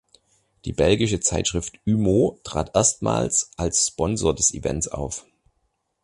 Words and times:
Die 0.65 0.73
belgische 0.73 1.19
Zeitschrift 1.19 1.77
"Humo" 1.85 2.39
trat 2.43 2.73
erstmals 2.75 3.51
als 3.55 3.87
Sponsor 3.89 4.33
des 4.33 4.51
Events 4.51 4.87
auf. 4.87 5.27